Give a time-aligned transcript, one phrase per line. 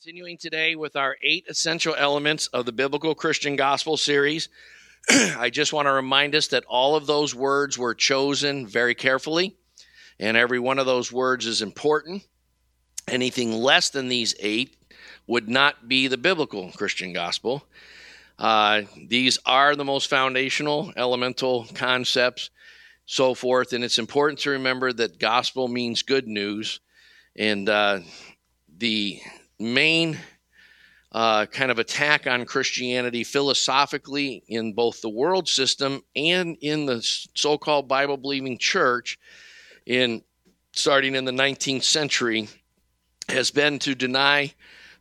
[0.00, 4.48] Continuing today with our eight essential elements of the Biblical Christian Gospel series,
[5.10, 9.56] I just want to remind us that all of those words were chosen very carefully,
[10.20, 12.24] and every one of those words is important.
[13.08, 14.76] Anything less than these eight
[15.26, 17.64] would not be the biblical Christian gospel.
[18.38, 22.50] Uh, these are the most foundational, elemental concepts,
[23.06, 26.78] so forth, and it's important to remember that gospel means good news,
[27.34, 27.98] and uh,
[28.78, 29.20] the
[29.58, 30.18] main
[31.12, 37.00] uh, kind of attack on Christianity philosophically in both the world system and in the
[37.34, 39.18] so-called Bible-believing church
[39.86, 40.22] in
[40.72, 42.48] starting in the 19th century
[43.28, 44.52] has been to deny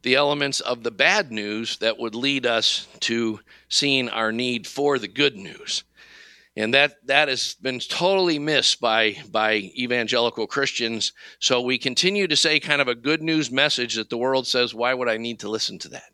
[0.03, 4.97] the elements of the bad news that would lead us to seeing our need for
[4.97, 5.83] the good news
[6.57, 11.13] and that that has been totally missed by by evangelical Christians.
[11.39, 14.73] So we continue to say kind of a good news message that the world says,
[14.73, 16.11] why would I need to listen to that?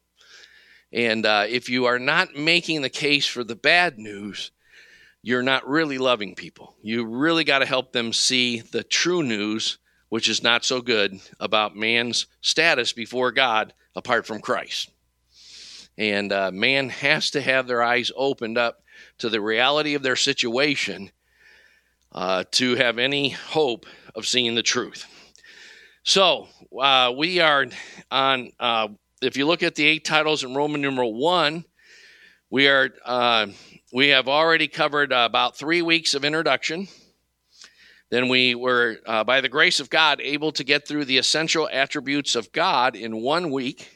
[0.92, 4.52] And uh, if you are not making the case for the bad news,
[5.22, 6.76] you're not really loving people.
[6.84, 9.78] You really got to help them see the true news,
[10.10, 14.92] which is not so good about man's status before God apart from Christ.
[15.98, 18.83] And uh, man has to have their eyes opened up
[19.24, 21.10] to the reality of their situation
[22.12, 23.86] uh, to have any hope
[24.16, 25.06] of seeing the truth.
[26.04, 27.68] So uh, we are
[28.12, 28.90] on, uh,
[29.22, 31.64] if you look at the eight titles in Roman numeral one,
[32.50, 33.48] we are uh,
[33.94, 36.90] we have already covered about three weeks of introduction.
[38.10, 41.70] Then we were, uh, by the grace of God, able to get through the essential
[41.72, 43.93] attributes of God in one week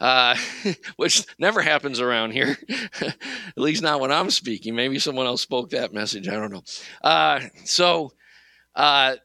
[0.00, 0.36] uh,
[0.96, 2.56] which never happens around here,
[3.00, 3.16] at
[3.56, 4.74] least not when I'm speaking.
[4.74, 6.28] Maybe someone else spoke that message.
[6.28, 6.62] I don't know.
[7.02, 8.12] Uh, so,
[8.74, 9.16] uh,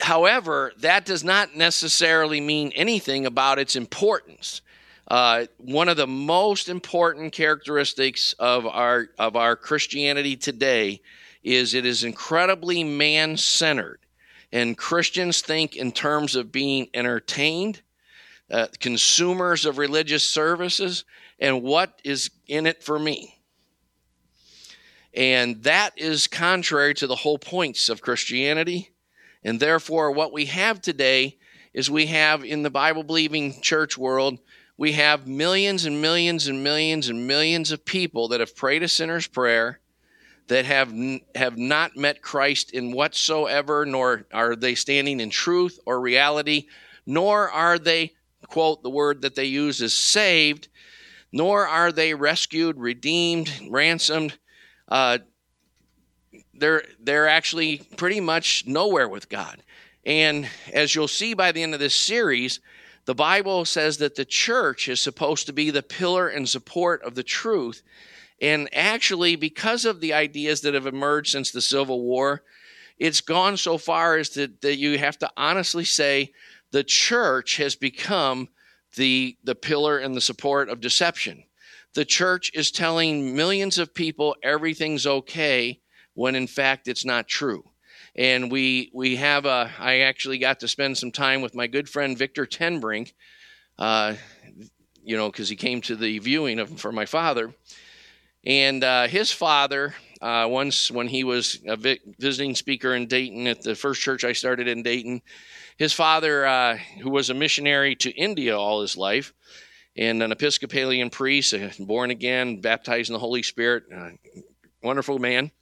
[0.00, 4.62] however, that does not necessarily mean anything about its importance.
[5.08, 11.00] Uh, one of the most important characteristics of our of our Christianity today
[11.42, 14.00] is it is incredibly man-centered,
[14.52, 17.80] and Christians think in terms of being entertained
[18.50, 21.04] uh, consumers of religious services,
[21.38, 23.40] and what is in it for me.
[25.14, 28.90] And that is contrary to the whole points of Christianity.
[29.42, 31.38] And therefore, what we have today
[31.72, 34.38] is we have in the Bible believing church world,
[34.76, 38.88] we have millions and millions and millions and millions of people that have prayed a
[38.88, 39.80] sinner's prayer
[40.48, 40.92] that have
[41.34, 46.66] have not met Christ in whatsoever nor are they standing in truth or reality
[47.06, 48.12] nor are they
[48.48, 50.68] quote, the word that they use is saved,
[51.32, 54.36] nor are they rescued, redeemed, ransomed.
[54.88, 55.18] Uh,
[56.54, 59.62] they're, they're actually pretty much nowhere with God.
[60.04, 62.60] And as you'll see by the end of this series,
[63.04, 67.14] the Bible says that the church is supposed to be the pillar and support of
[67.14, 67.82] the truth.
[68.40, 72.42] And actually, because of the ideas that have emerged since the Civil War,
[72.98, 76.32] it's gone so far as to, that you have to honestly say
[76.70, 78.48] the church has become
[78.96, 81.44] the, the pillar and the support of deception.
[81.94, 85.80] The church is telling millions of people everything's okay
[86.14, 87.64] when in fact it's not true.
[88.16, 89.70] And we we have a.
[89.78, 93.12] I actually got to spend some time with my good friend Victor Tenbrink,
[93.78, 94.14] uh,
[95.04, 97.54] you know, because he came to the viewing of for my father,
[98.44, 103.46] and uh, his father uh, once when he was a vi- visiting speaker in Dayton
[103.46, 105.22] at the first church I started in Dayton.
[105.78, 109.32] His father, uh, who was a missionary to India all his life,
[109.96, 114.10] and an Episcopalian priest, born again, baptized in the Holy Spirit, uh,
[114.82, 115.52] wonderful man.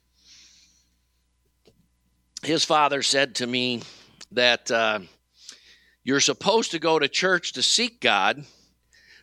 [2.41, 3.83] His father said to me
[4.31, 5.01] that uh,
[6.03, 8.43] you're supposed to go to church to seek God,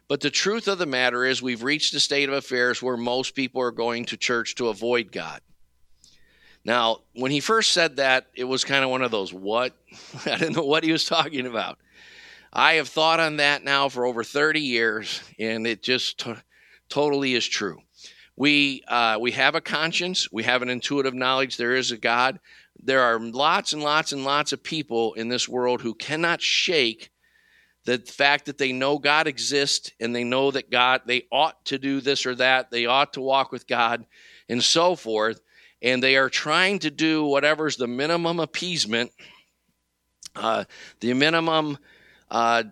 [0.07, 3.35] but the truth of the matter is, we've reached a state of affairs where most
[3.35, 5.41] people are going to church to avoid God.
[6.65, 9.75] Now, when he first said that, it was kind of one of those, what?
[10.27, 11.79] I didn't know what he was talking about.
[12.53, 16.35] I have thought on that now for over 30 years, and it just t-
[16.89, 17.81] totally is true.
[18.37, 22.41] We, uh, we have a conscience, we have an intuitive knowledge there is a God.
[22.83, 27.11] There are lots and lots and lots of people in this world who cannot shake
[27.85, 31.79] the fact that they know God exists and they know that God, they ought to
[31.79, 34.07] do this or that, they ought to walk with God,
[34.49, 35.41] and so forth
[35.85, 39.13] and they are trying to do whatever's the minimum appeasement,
[40.35, 40.65] uh,
[41.01, 41.79] the minimum.
[42.31, 42.65] Uh,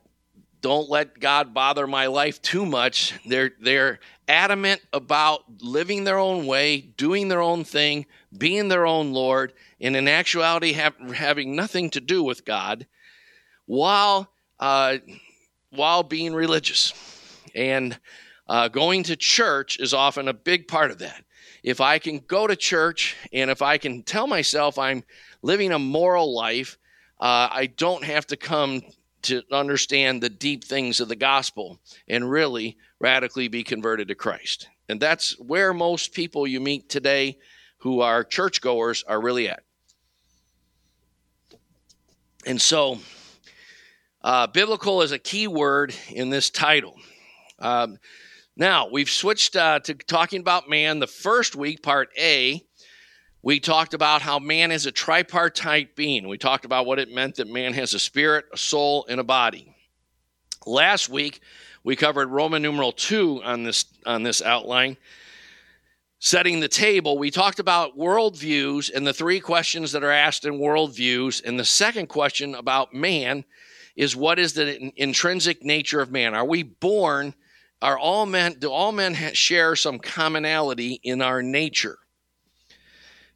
[0.63, 3.13] don't let God bother my life too much.
[3.27, 8.07] They're they're adamant about living their own way, doing their own thing,
[8.37, 12.87] being their own Lord, and in actuality have, having nothing to do with God,
[13.67, 14.99] while uh,
[15.71, 16.95] while being religious.
[17.55, 17.99] And
[18.49, 21.25] uh, going to church is often a big part of that.
[21.63, 25.05] If I can go to church and if I can tell myself I'm
[25.43, 26.77] living a moral life,
[27.21, 28.83] uh, I don't have to come
[29.23, 31.79] to understand the deep things of the gospel
[32.09, 34.69] and really radically be converted to Christ.
[34.89, 37.39] And that's where most people you meet today
[37.79, 39.63] who are churchgoers are really at.
[42.45, 42.99] And so,
[44.23, 46.97] uh, biblical is a key word in this title.
[47.61, 47.99] Um,
[48.57, 50.99] now, we've switched uh, to talking about man.
[50.99, 52.63] The first week, part A,
[53.43, 56.29] we talked about how man is a tripartite being.
[56.29, 59.25] We talked about what it meant that man has a spirit, a soul, and a
[59.25, 59.75] body.
[60.67, 61.41] Last week,
[61.83, 64.99] we covered Roman numeral 2 on this, on this outline.
[66.19, 70.61] Setting the table, we talked about worldviews and the three questions that are asked in
[70.61, 71.43] worldviews.
[71.43, 73.45] And the second question about man
[73.97, 76.35] is what is the intrinsic nature of man?
[76.35, 77.35] Are we born?
[77.83, 81.99] Are all men, do all men share some commonality in our nature?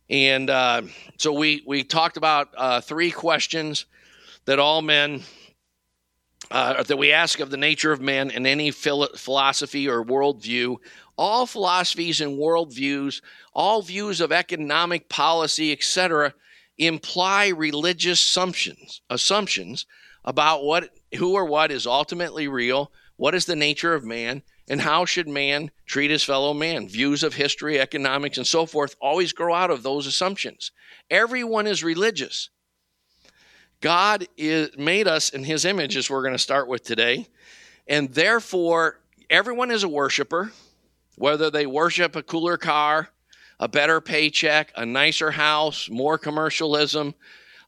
[0.08, 0.82] And uh,
[1.18, 3.86] so we, we talked about uh, three questions
[4.44, 5.22] that all men,
[6.52, 10.76] uh, that we ask of the nature of men in any philosophy or worldview.
[11.18, 13.22] All philosophies and worldviews,
[13.52, 16.34] all views of economic policy, etc.,
[16.78, 19.86] imply religious assumptions, assumptions
[20.24, 24.80] about what, who or what is ultimately real, what is the nature of man, and
[24.80, 26.88] how should man treat his fellow man?
[26.88, 30.72] Views of history, economics, and so forth always grow out of those assumptions.
[31.10, 32.50] Everyone is religious.
[33.80, 37.26] God is, made us in his image, as we're going to start with today.
[37.86, 40.52] And therefore, everyone is a worshiper,
[41.16, 43.10] whether they worship a cooler car,
[43.60, 47.14] a better paycheck, a nicer house, more commercialism,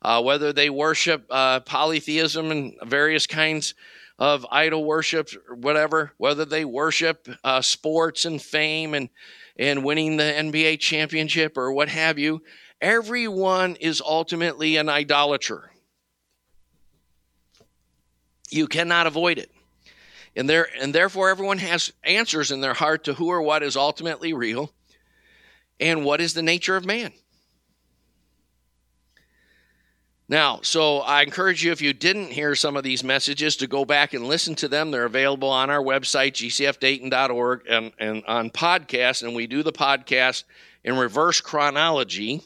[0.03, 3.75] uh, whether they worship uh, polytheism and various kinds
[4.19, 9.09] of idol worship or whatever, whether they worship uh, sports and fame and,
[9.57, 12.43] and winning the NBA championship or what have you,
[12.81, 15.71] everyone is ultimately an idolater.
[18.51, 19.51] You cannot avoid it.
[20.35, 23.77] And, there, and therefore, everyone has answers in their heart to who or what is
[23.77, 24.73] ultimately real
[25.81, 27.13] and what is the nature of man.
[30.31, 33.87] Now, so I encourage you, if you didn't hear some of these messages, to go
[33.87, 34.91] back and listen to them.
[34.91, 39.23] They're available on our website, gcfdayton.org, and, and on podcast.
[39.23, 40.45] And we do the podcast
[40.85, 42.43] in reverse chronology.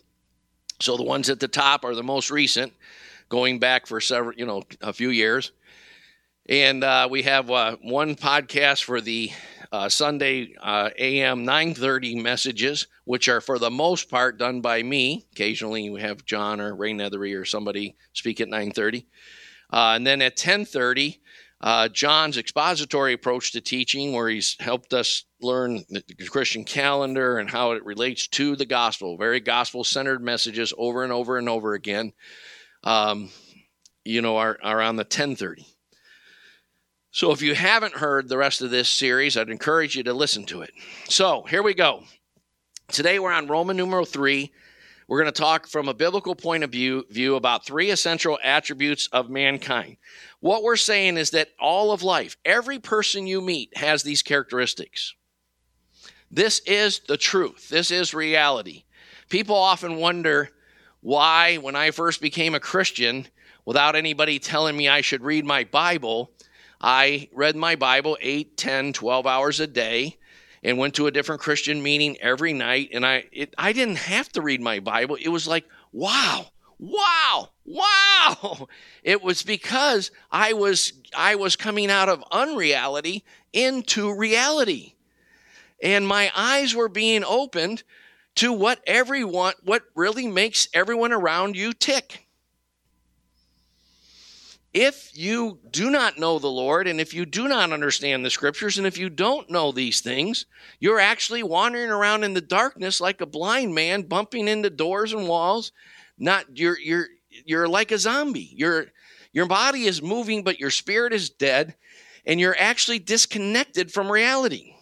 [0.80, 2.72] So the ones at the top are the most recent,
[3.28, 5.50] going back for several, you know, a few years.
[6.48, 9.32] And uh, we have uh, one podcast for the
[9.72, 15.26] uh, Sunday uh, AM 9:30 messages, which are for the most part done by me.
[15.32, 19.06] Occasionally, we have John or Ray Nethery or somebody speak at 9:30,
[19.72, 21.18] uh, and then at 10:30.
[21.62, 27.48] Uh, John's expository approach to teaching, where he's helped us learn the Christian calendar and
[27.48, 31.74] how it relates to the gospel, very gospel centered messages over and over and over
[31.74, 32.12] again,
[32.82, 33.30] um,
[34.04, 35.64] you know, are, are on the 1030.
[37.14, 40.44] So if you haven't heard the rest of this series, I'd encourage you to listen
[40.46, 40.70] to it.
[41.10, 42.04] So here we go.
[42.88, 44.50] Today we're on Roman numeral 3.
[45.06, 49.08] We're going to talk from a biblical point of view, view about three essential attributes
[49.12, 49.98] of mankind.
[50.40, 55.14] What we're saying is that all of life, every person you meet has these characteristics.
[56.30, 57.68] This is the truth.
[57.68, 58.84] This is reality.
[59.28, 60.48] People often wonder
[61.02, 63.26] why, when I first became a Christian,
[63.66, 66.30] without anybody telling me I should read my Bible,
[66.82, 70.16] I read my Bible 8, 10, 12 hours a day
[70.62, 72.90] and went to a different Christian meeting every night.
[72.92, 75.16] And I, it, I didn't have to read my Bible.
[75.16, 76.46] It was like, wow,
[76.78, 78.68] wow, wow.
[79.02, 84.94] It was because I was, I was coming out of unreality into reality.
[85.82, 87.82] And my eyes were being opened
[88.36, 92.21] to what everyone, what really makes everyone around you tick.
[94.74, 98.78] If you do not know the Lord, and if you do not understand the scriptures,
[98.78, 100.46] and if you don't know these things,
[100.80, 105.28] you're actually wandering around in the darkness like a blind man, bumping into doors and
[105.28, 105.72] walls.
[106.18, 107.08] Not you're you're
[107.44, 108.50] you're like a zombie.
[108.56, 108.86] Your
[109.32, 111.74] your body is moving, but your spirit is dead,
[112.24, 114.74] and you're actually disconnected from reality.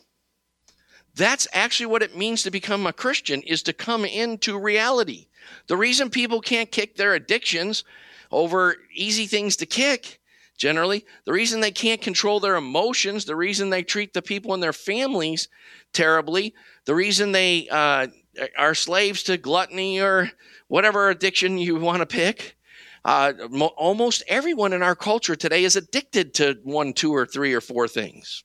[1.17, 5.27] That's actually what it means to become a Christian is to come into reality.
[5.67, 7.83] The reason people can't kick their addictions
[8.31, 10.21] over easy things to kick
[10.57, 11.05] generally.
[11.25, 14.73] The reason they can't control their emotions, the reason they treat the people in their
[14.73, 15.49] families
[15.93, 18.09] terribly, the reason they uh,
[18.57, 20.31] are slaves to gluttony or
[20.69, 22.57] whatever addiction you want to pick,
[23.03, 27.55] Uh, mo- almost everyone in our culture today is addicted to one, two, or three,
[27.55, 28.45] or four things.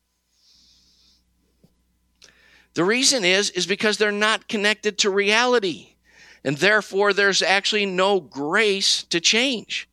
[2.73, 5.94] The reason is is because they're not connected to reality.
[6.45, 9.89] And therefore there's actually no grace to change.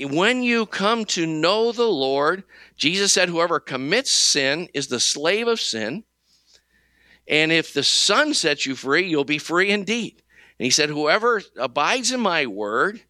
[0.00, 2.44] When you come to know the Lord,
[2.76, 6.04] Jesus said whoever commits sin is the slave of sin.
[7.28, 10.22] And if the Son sets you free, you'll be free indeed.
[10.58, 13.02] And he said whoever abides in my word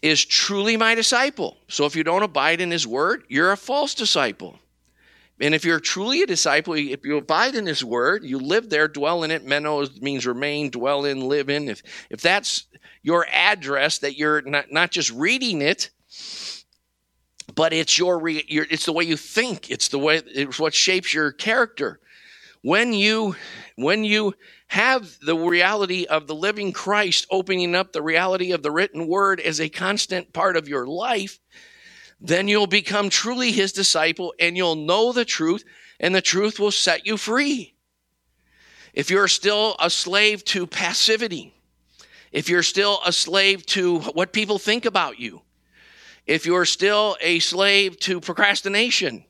[0.00, 1.58] is truly my disciple.
[1.66, 4.60] So if you don't abide in his word, you're a false disciple.
[5.42, 8.86] And if you're truly a disciple, if you abide in his word, you live there,
[8.86, 9.44] dwell in it.
[9.44, 11.68] Meno means remain, dwell in, live in.
[11.68, 12.66] If, if that's
[13.02, 15.90] your address, that you're not, not just reading it,
[17.56, 19.68] but it's your, re, your it's the way you think.
[19.68, 21.98] It's the way, it's what shapes your character.
[22.62, 23.34] When you,
[23.74, 24.34] when you
[24.68, 29.40] have the reality of the living Christ opening up the reality of the written word
[29.40, 31.40] as a constant part of your life,
[32.22, 35.64] then you'll become truly his disciple and you'll know the truth,
[35.98, 37.74] and the truth will set you free.
[38.94, 41.52] If you're still a slave to passivity,
[42.30, 45.42] if you're still a slave to what people think about you,
[46.24, 49.24] if you're still a slave to procrastination,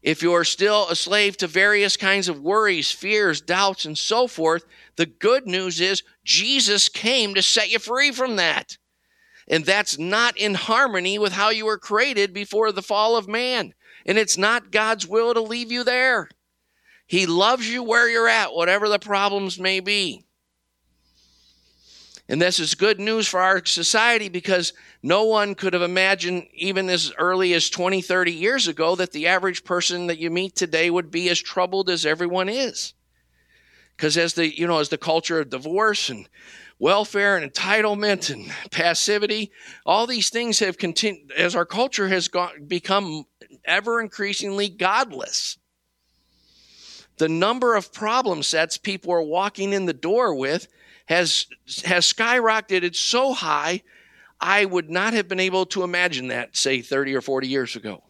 [0.00, 4.64] if you're still a slave to various kinds of worries, fears, doubts, and so forth,
[4.96, 8.78] the good news is Jesus came to set you free from that.
[9.52, 13.74] And that's not in harmony with how you were created before the fall of man.
[14.06, 16.30] And it's not God's will to leave you there.
[17.06, 20.24] He loves you where you're at, whatever the problems may be.
[22.30, 26.88] And this is good news for our society because no one could have imagined, even
[26.88, 30.88] as early as 20, 30 years ago, that the average person that you meet today
[30.88, 32.94] would be as troubled as everyone is.
[33.94, 36.26] Because as the, you know, as the culture of divorce and
[36.82, 39.52] welfare and entitlement and passivity.
[39.86, 43.24] All these things have continued as our culture has gone, become
[43.64, 45.58] ever increasingly godless.
[47.18, 50.66] The number of problem sets people are walking in the door with
[51.06, 51.46] has,
[51.84, 53.82] has skyrocketed so high,
[54.40, 58.02] I would not have been able to imagine that, say, 30 or 40 years ago.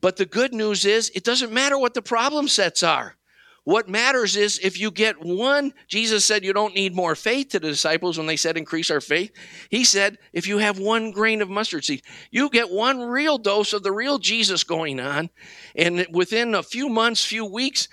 [0.00, 3.16] But the good news is, it doesn't matter what the problem sets are.
[3.64, 7.58] What matters is if you get one, Jesus said you don't need more faith to
[7.60, 9.32] the disciples when they said increase our faith.
[9.68, 13.72] He said if you have one grain of mustard seed, you get one real dose
[13.72, 15.28] of the real Jesus going on.
[15.76, 17.88] And within a few months, few weeks,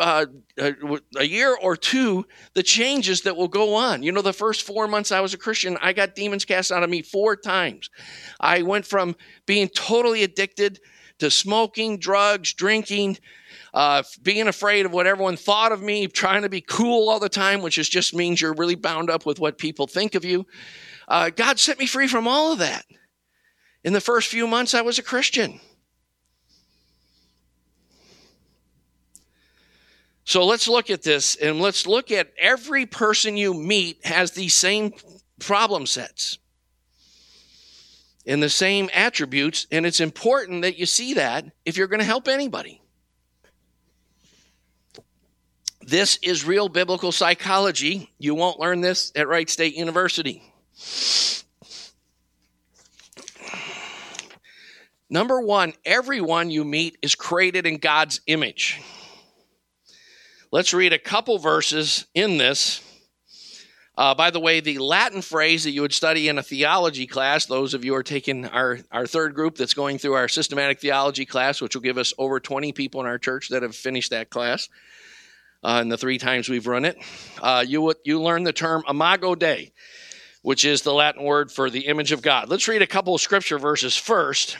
[0.00, 0.26] uh,
[0.58, 4.02] a year or two, the changes that will go on.
[4.02, 6.82] You know, the first four months I was a Christian, I got demons cast out
[6.82, 7.88] of me four times.
[8.40, 10.80] I went from being totally addicted
[11.18, 13.18] to smoking, drugs, drinking,
[13.72, 17.28] uh, being afraid of what everyone thought of me, trying to be cool all the
[17.28, 20.46] time, which is just means you're really bound up with what people think of you.
[21.08, 22.84] Uh, God set me free from all of that.
[23.82, 25.60] In the first few months, I was a Christian.
[30.24, 34.54] So let's look at this and let's look at every person you meet has these
[34.54, 34.94] same
[35.38, 36.38] problem sets
[38.26, 39.66] and the same attributes.
[39.70, 42.80] And it's important that you see that if you're going to help anybody.
[45.82, 48.10] This is real biblical psychology.
[48.18, 50.42] You won't learn this at Wright State University.
[55.10, 58.80] Number one, everyone you meet is created in God's image.
[60.50, 62.80] Let's read a couple verses in this.
[63.96, 67.46] Uh, by the way, the Latin phrase that you would study in a theology class,
[67.46, 70.80] those of you who are taking our, our third group that's going through our systematic
[70.80, 74.10] theology class, which will give us over 20 people in our church that have finished
[74.10, 74.68] that class
[75.64, 76.98] uh, in the three times we've run it.
[77.40, 79.72] Uh, you, would you learn the term imago Dei,
[80.42, 82.48] which is the Latin word for the image of God.
[82.48, 84.58] Let's read a couple of scripture verses first,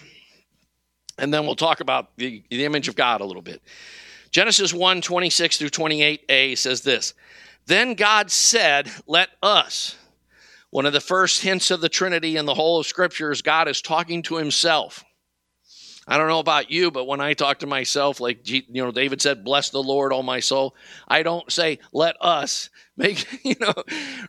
[1.18, 3.62] and then we'll talk about the, the image of God a little bit.
[4.30, 7.14] Genesis 1 26 through 28a says this
[7.66, 9.96] Then God said, Let us.
[10.70, 13.68] One of the first hints of the Trinity in the whole of Scripture is God
[13.68, 15.04] is talking to himself.
[16.06, 19.22] I don't know about you, but when I talk to myself, like you know, David
[19.22, 20.74] said, "Bless the Lord, all my soul."
[21.08, 23.74] I don't say, "Let us make," you know,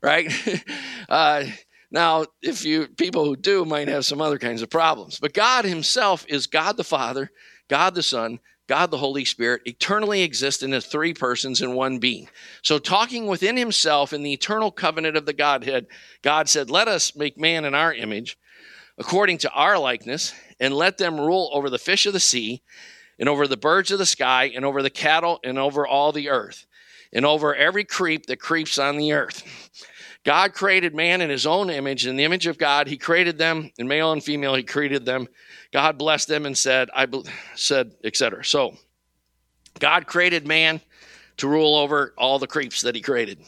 [0.02, 0.32] right?
[1.08, 1.46] Uh,
[1.92, 5.66] now, if you people who do might have some other kinds of problems, but God
[5.66, 7.32] Himself is God the Father,
[7.70, 12.00] God the Son, God the Holy Spirit, eternally exist in the three persons in one
[12.00, 12.30] being.
[12.62, 15.88] So, talking within Himself in the eternal covenant of the Godhead,
[16.22, 18.38] God said, "Let us make man in our image."
[18.98, 22.62] according to our likeness, and let them rule over the fish of the sea,
[23.20, 26.30] and over the birds of the sky, and over the cattle, and over all the
[26.30, 26.66] earth,
[27.12, 29.44] and over every creep that creeps on the earth.
[30.24, 32.88] God created man in his own image, in the image of God.
[32.88, 34.56] He created them in male and female.
[34.56, 35.28] He created them.
[35.76, 37.06] God blessed them and said, I
[37.56, 38.46] said, etc.
[38.46, 38.78] So
[39.78, 40.80] God created man
[41.36, 43.40] to rule over all the creeps that he created.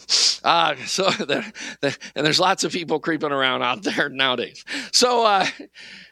[0.43, 4.65] Uh, so and there's lots of people creeping around out there nowadays.
[4.91, 5.45] So uh,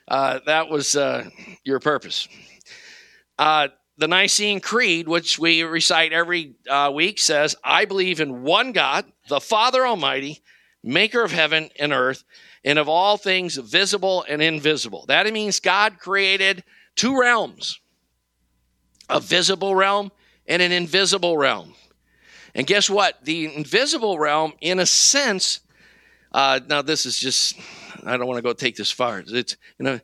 [0.08, 1.30] uh, that was uh,
[1.66, 2.30] your purpose.
[3.38, 3.68] Uh,
[3.98, 9.04] the Nicene Creed, which we recite every uh, week, says, I believe in one God,
[9.28, 10.42] the Father Almighty,
[10.82, 12.24] maker of heaven and earth,
[12.66, 15.06] and of all things visible and invisible.
[15.08, 16.64] That means God created
[16.96, 17.80] two realms
[19.08, 20.12] a visible realm
[20.48, 21.76] and an invisible realm.
[22.56, 23.24] And guess what?
[23.24, 25.60] The invisible realm, in a sense,
[26.32, 27.56] uh, now this is just,
[28.04, 29.24] I don't want to go take this far.
[29.28, 30.00] It's, you know,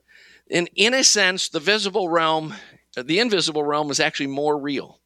[0.47, 2.53] in, in a sense, the visible realm
[2.95, 4.99] the invisible realm is actually more real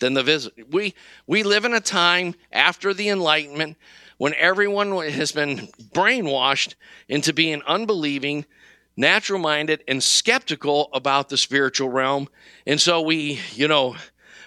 [0.00, 0.56] than the visible.
[0.70, 0.94] We,
[1.26, 3.76] we live in a time after the Enlightenment
[4.22, 6.76] when everyone has been brainwashed
[7.08, 8.46] into being unbelieving,
[8.96, 12.28] natural minded, and skeptical about the spiritual realm.
[12.64, 13.96] And so we, you know,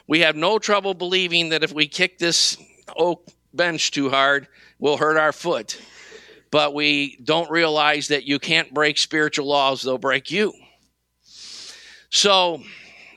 [0.08, 2.56] we have no trouble believing that if we kick this
[2.96, 4.48] oak bench too hard,
[4.80, 5.78] we'll hurt our foot.
[6.52, 10.54] But we don't realize that you can't break spiritual laws, they'll break you.
[12.12, 12.64] So,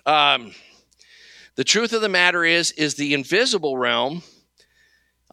[0.07, 0.51] um,
[1.55, 4.25] the truth of the matter is, is the invisible realm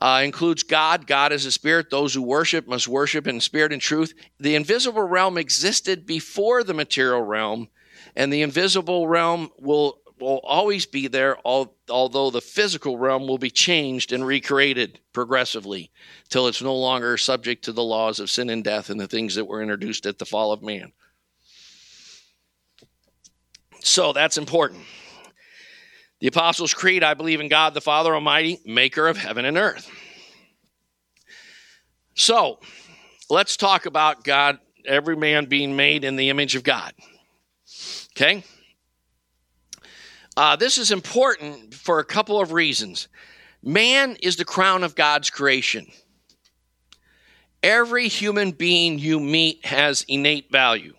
[0.02, 1.08] uh, includes God.
[1.08, 1.90] God is a spirit.
[1.90, 4.14] Those who worship must worship in spirit and truth.
[4.40, 7.70] The invisible realm existed before the material realm,
[8.16, 13.50] and the invisible realm will will always be there, although the physical realm will be
[13.50, 15.92] changed and recreated progressively
[16.30, 19.36] till it's no longer subject to the laws of sin and death and the things
[19.36, 20.94] that were introduced at the fall of man.
[23.82, 24.84] So that's important.
[26.26, 29.88] The Apostles' Creed I believe in God the Father Almighty, maker of heaven and earth.
[32.16, 32.60] So
[33.30, 36.94] let's talk about God, every man being made in the image of God.
[38.14, 38.44] Okay?
[40.36, 43.08] Uh, this is important for a couple of reasons.
[43.62, 45.86] Man is the crown of God's creation.
[47.62, 50.96] Every human being you meet has innate value.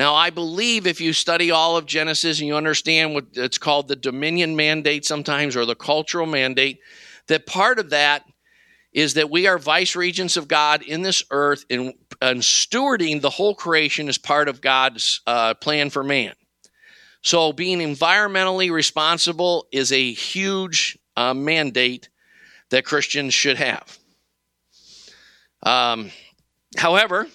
[0.00, 3.86] Now, I believe if you study all of Genesis and you understand what it's called
[3.86, 6.80] the dominion mandate sometimes or the cultural mandate,
[7.26, 8.24] that part of that
[8.94, 13.28] is that we are vice regents of God in this earth and, and stewarding the
[13.28, 16.32] whole creation as part of God's uh, plan for man.
[17.20, 22.08] So, being environmentally responsible is a huge uh, mandate
[22.70, 23.98] that Christians should have.
[25.62, 26.10] Um,
[26.78, 27.26] however,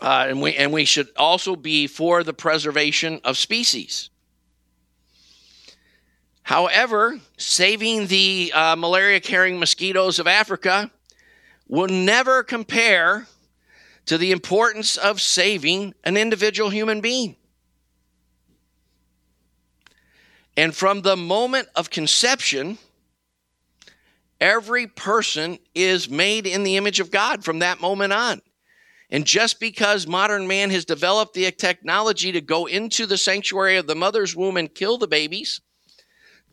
[0.00, 4.10] uh, and, we, and we should also be for the preservation of species.
[6.42, 10.90] However, saving the uh, malaria carrying mosquitoes of Africa
[11.68, 13.26] will never compare
[14.06, 17.36] to the importance of saving an individual human being.
[20.56, 22.78] And from the moment of conception,
[24.40, 28.42] every person is made in the image of God from that moment on.
[29.10, 33.86] And just because modern man has developed the technology to go into the sanctuary of
[33.86, 35.60] the mother's womb and kill the babies,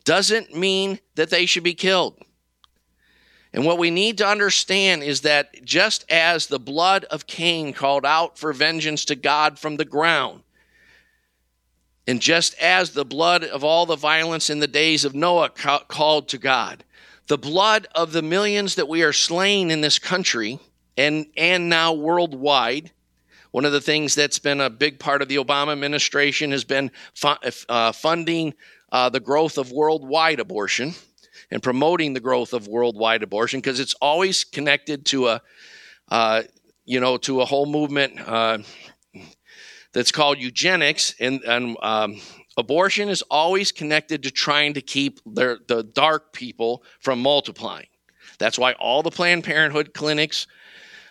[0.04, 2.20] doesn't mean that they should be killed.
[3.52, 8.04] And what we need to understand is that just as the blood of Cain called
[8.04, 10.42] out for vengeance to God from the ground,
[12.06, 15.84] and just as the blood of all the violence in the days of Noah ca-
[15.88, 16.84] called to God,
[17.26, 20.58] the blood of the millions that we are slain in this country
[20.98, 22.90] and and now worldwide.
[23.52, 26.90] One of the things that's been a big part of the Obama administration has been
[27.14, 27.28] fu-
[27.70, 28.52] uh, funding
[28.92, 30.92] uh, the growth of worldwide abortion
[31.50, 35.42] and promoting the growth of worldwide abortion because it's always connected to a,
[36.10, 36.42] uh,
[36.84, 38.58] you know, to a whole movement uh,
[39.94, 42.20] that's called eugenics, and, and um,
[42.58, 47.86] abortion is always connected to trying to keep the dark people from multiplying.
[48.38, 50.46] That's why all the Planned Parenthood clinics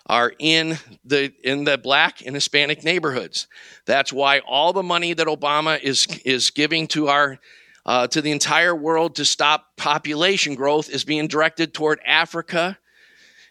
[0.08, 3.48] are in the in the black and Hispanic neighborhoods.
[3.86, 7.40] That's why all the money that Obama is is giving to our
[7.86, 12.78] uh, to the entire world to stop population growth is being directed toward Africa,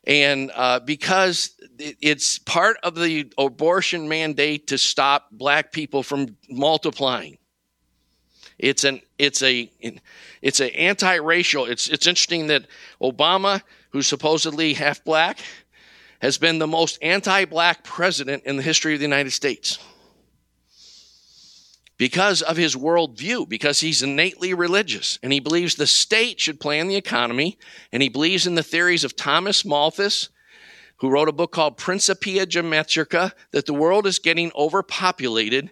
[0.05, 7.37] and uh, because it's part of the abortion mandate to stop black people from multiplying.
[8.59, 9.71] It's an it's a
[10.40, 11.66] it's an anti-racial.
[11.66, 12.66] It's it's interesting that
[13.03, 15.40] Obama, who's supposedly half black,
[16.27, 19.79] has been the most anti black president in the history of the United States.
[21.99, 26.89] because of his worldview, because he's innately religious, and he believes the state should plan
[26.89, 27.57] the economy,
[27.93, 30.29] and he believes in the theories of Thomas Malthus,
[30.97, 35.71] who wrote a book called Principia Geometrica, that the world is getting overpopulated,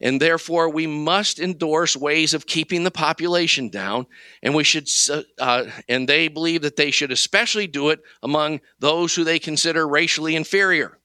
[0.00, 4.06] and therefore we must endorse ways of keeping the population down,
[4.42, 4.88] and we should,
[5.38, 9.86] uh, and they believe that they should especially do it among those who they consider
[9.86, 10.98] racially inferior.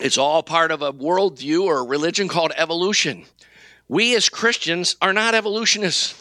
[0.00, 3.24] It's all part of a worldview or a religion called evolution.
[3.88, 6.20] We as Christians are not evolutionists.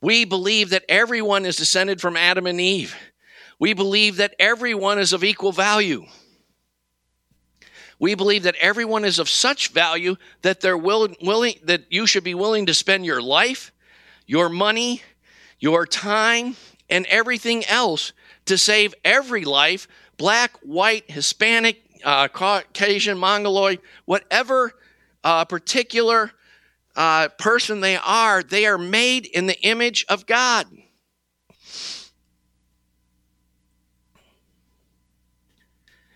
[0.00, 2.96] We believe that everyone is descended from Adam and Eve.
[3.58, 6.06] We believe that everyone is of equal value.
[8.00, 12.24] We believe that everyone is of such value that they're willing, willing that you should
[12.24, 13.72] be willing to spend your life,
[14.26, 15.02] your money,
[15.60, 16.56] your time,
[16.88, 18.12] and everything else
[18.46, 19.86] to save every life,
[20.16, 24.72] black, white, Hispanic, uh, Caucasian, Mongoloid, whatever
[25.22, 26.32] uh, particular
[26.96, 30.66] uh, person they are, they are made in the image of God.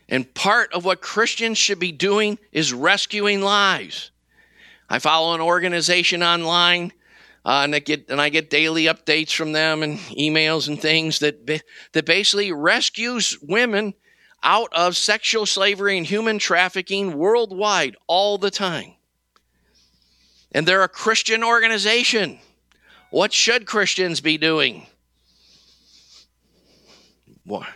[0.09, 4.11] And part of what Christians should be doing is rescuing lives.
[4.89, 6.93] I follow an organization online,
[7.45, 11.21] uh, and I get and I get daily updates from them and emails and things
[11.21, 11.47] that
[11.93, 13.95] that basically rescues women
[14.43, 18.93] out of sexual slavery and human trafficking worldwide all the time.
[20.53, 22.39] And they're a Christian organization.
[23.11, 24.87] What should Christians be doing?
[27.45, 27.67] What?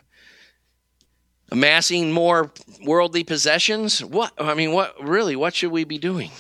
[1.51, 2.53] Amassing more
[2.85, 4.05] worldly possessions?
[4.05, 4.33] What?
[4.39, 5.35] I mean, what really?
[5.37, 6.31] What should we be doing?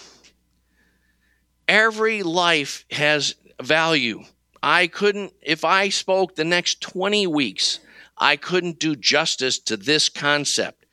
[1.66, 4.22] Every life has value.
[4.62, 7.80] I couldn't, if I spoke the next 20 weeks
[8.18, 10.86] I couldn't do justice to this concept.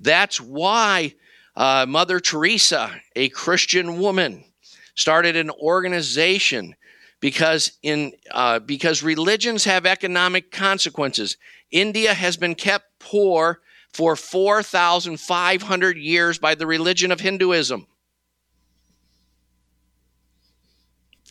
[0.00, 1.14] That's why
[1.56, 4.44] uh, Mother Teresa, a Christian woman,
[4.96, 6.74] started an organization
[7.20, 11.36] because in uh, because religions have economic consequences.
[11.74, 13.60] India has been kept poor
[13.92, 17.86] for 4,500 years by the religion of Hinduism.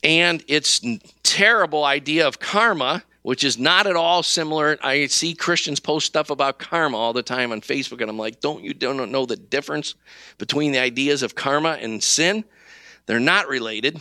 [0.04, 0.82] And its
[1.24, 4.78] terrible idea of karma which is not at all similar.
[4.84, 8.42] I see Christians post stuff about karma all the time on Facebook, and I'm like,
[8.42, 9.96] don't you don't know the difference
[10.38, 12.44] between the ideas of karma and sin?
[13.06, 14.00] They're not related.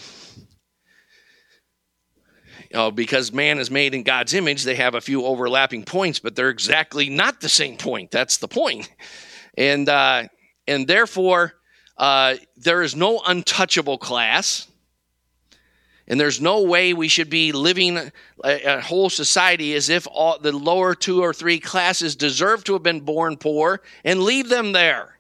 [2.75, 6.35] Oh, because man is made in God's image, they have a few overlapping points, but
[6.35, 8.11] they're exactly not the same point.
[8.11, 8.91] That's the point.
[9.59, 10.25] And uh,
[10.67, 11.55] and therefore,
[11.99, 14.69] uh, there is no untouchable class.
[16.09, 18.11] And there's no way we should be living a,
[18.45, 22.83] a, whole society as if all the lower two or three classes deserve to have
[22.83, 25.12] been born poor and leave them there.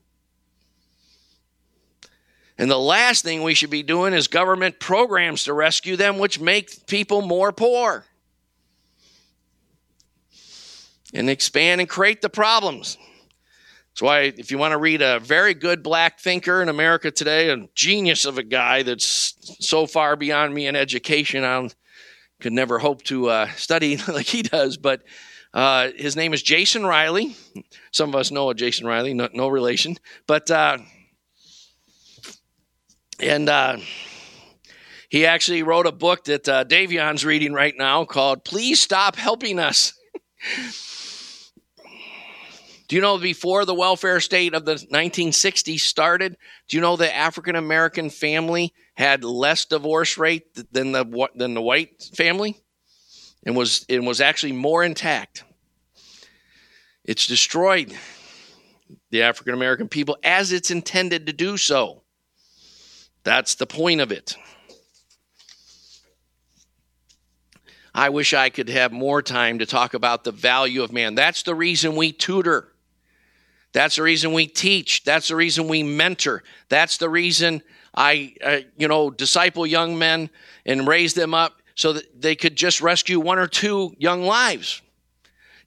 [2.58, 6.38] And the last thing we should be doing is government programs to rescue them, which
[6.38, 8.04] make people more poor
[11.14, 12.98] and expand and create the problems.
[13.92, 17.50] That's why, if you want to read a very good black thinker in America today,
[17.50, 21.68] a genius of a guy that's so far beyond me in education, I
[22.40, 24.78] could never hope to uh, study like he does.
[24.78, 25.02] But
[25.52, 27.36] uh, his name is Jason Riley.
[27.90, 29.98] Some of us know a Jason Riley, no, no relation.
[30.26, 30.78] But, uh,
[33.22, 33.78] and uh,
[35.08, 39.58] he actually wrote a book that uh, Davion's reading right now called Please Stop Helping
[39.58, 39.94] Us.
[42.88, 46.36] Do you know before the welfare state of the 1960s started,
[46.68, 51.62] do you know the African American family had less divorce rate than the than the
[51.62, 52.60] white family,
[53.46, 55.44] and was and was actually more intact.
[57.04, 57.96] It's destroyed
[59.10, 62.01] the African American people as it's intended to do so.
[63.24, 64.36] That's the point of it.
[67.94, 71.14] I wish I could have more time to talk about the value of man.
[71.14, 72.68] That's the reason we tutor.
[73.72, 75.04] That's the reason we teach.
[75.04, 76.42] That's the reason we mentor.
[76.68, 77.62] That's the reason
[77.94, 80.30] I, uh, you know, disciple young men
[80.64, 84.80] and raise them up so that they could just rescue one or two young lives.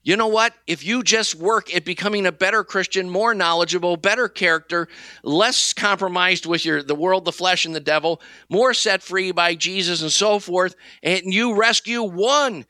[0.05, 0.53] You know what?
[0.67, 4.87] If you just work at becoming a better Christian, more knowledgeable, better character,
[5.23, 9.55] less compromised with your the world, the flesh, and the devil, more set free by
[9.55, 12.65] Jesus and so forth, and you rescue one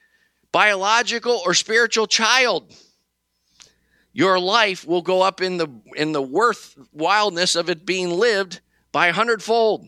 [0.52, 2.74] biological or spiritual child
[4.15, 5.67] your life will go up in the
[5.98, 8.62] in the worthwhileness of it being lived
[8.93, 9.86] by a hundredfold.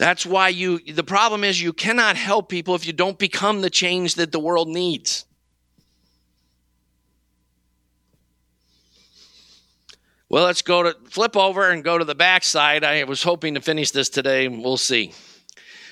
[0.00, 3.68] That's why you the problem is you cannot help people if you don't become the
[3.68, 5.26] change that the world needs.
[10.30, 12.82] Well, let's go to flip over and go to the back side.
[12.82, 14.48] I was hoping to finish this today.
[14.48, 15.12] We'll see.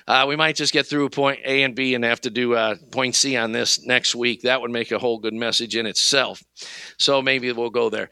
[0.07, 2.77] Uh, we might just get through point A and B and have to do uh,
[2.91, 4.41] point C on this next week.
[4.41, 6.43] That would make a whole good message in itself.
[6.97, 8.09] So maybe we'll go there.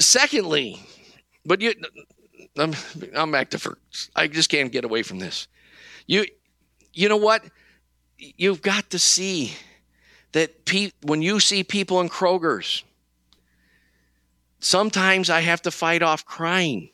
[0.00, 0.80] Secondly,
[1.44, 1.74] but you,
[2.60, 2.74] I'm,
[3.14, 4.10] I'm back to first.
[4.14, 5.48] I just can't get away from this.
[6.06, 6.24] You,
[6.92, 7.44] you know what?
[8.18, 9.52] You've got to see
[10.32, 12.84] that pe- when you see people in Kroger's,
[14.60, 16.90] sometimes I have to fight off crying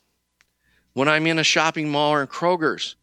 [0.93, 2.97] when I'm in a shopping mall or in Kroger's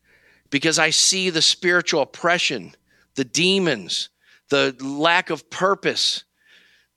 [0.50, 2.76] because I see the spiritual oppression,
[3.15, 4.10] the demons,
[4.50, 6.24] the lack of purpose,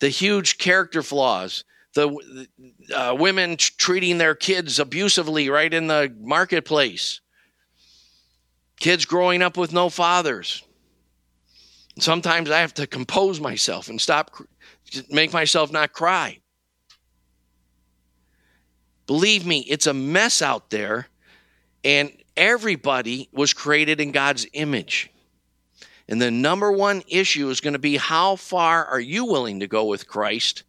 [0.00, 1.64] the huge character flaws,
[1.94, 2.46] the
[2.94, 7.20] uh, women t- treating their kids abusively right in the marketplace,
[8.78, 10.62] kids growing up with no fathers.
[11.98, 14.32] Sometimes I have to compose myself and stop,
[15.08, 16.40] make myself not cry.
[19.06, 21.08] Believe me, it's a mess out there,
[21.84, 25.10] and everybody was created in God's image.
[26.08, 29.66] And the number one issue is going to be how far are you willing to
[29.66, 30.64] go with Christ?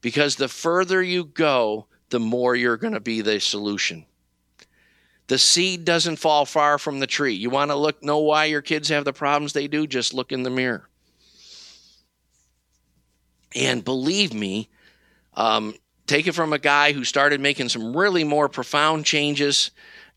[0.00, 4.06] Because the further you go, the more you're going to be the solution.
[5.26, 7.34] The seed doesn't fall far from the tree.
[7.34, 9.86] You want to look know why your kids have the problems they do?
[9.86, 10.88] Just look in the mirror.
[13.54, 14.68] And believe me,
[15.34, 15.74] um,
[16.06, 19.70] take it from a guy who started making some really more profound changes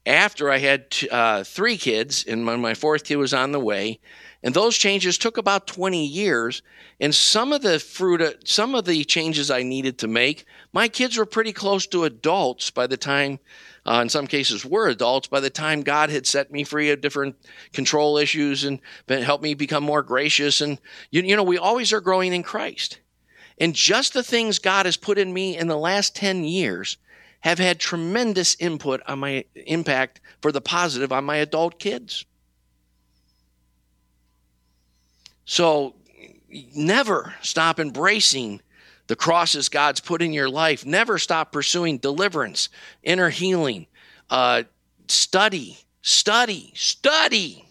[0.06, 3.60] after I had t- uh, three kids, and my, my fourth kid was on the
[3.60, 4.00] way.
[4.44, 6.64] And those changes took about 20 years.
[7.00, 11.18] And some of the fruit, some of the changes I needed to make, my kids
[11.18, 13.40] were pretty close to adults by the time,
[13.86, 17.02] uh, in some cases, were adults by the time God had set me free of
[17.02, 17.36] different
[17.72, 20.62] control issues and helped me become more gracious.
[20.62, 20.80] And,
[21.12, 23.00] you, you know, we always are growing in Christ.
[23.60, 26.98] And just the things God has put in me in the last 10 years
[27.42, 32.26] have had tremendous input on my impact for the positive on my adult kids.
[35.46, 35.96] So
[36.76, 38.62] never stop embracing
[39.08, 40.86] the crosses God's put in your life.
[40.86, 42.70] Never stop pursuing deliverance,
[43.04, 43.88] inner healing.
[44.30, 44.64] Uh,
[45.08, 47.66] study, study, study,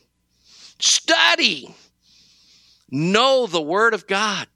[0.79, 1.75] study.
[2.91, 4.47] Know the Word of God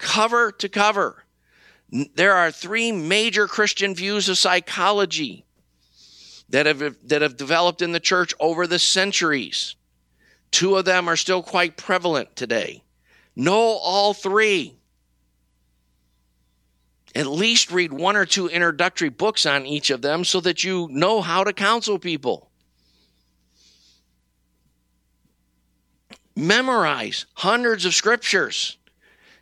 [0.00, 1.24] cover to cover.
[2.14, 5.44] There are three major Christian views of psychology
[6.48, 9.76] that have, that have developed in the church over the centuries.
[10.50, 12.82] Two of them are still quite prevalent today.
[13.36, 14.76] Know all three.
[17.14, 20.88] At least read one or two introductory books on each of them so that you
[20.90, 22.50] know how to counsel people.
[26.36, 28.78] Memorize hundreds of scriptures